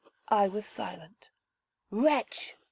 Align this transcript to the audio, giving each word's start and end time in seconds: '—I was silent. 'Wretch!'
'—I 0.29 0.47
was 0.47 0.65
silent. 0.65 1.29
'Wretch!' 1.91 2.55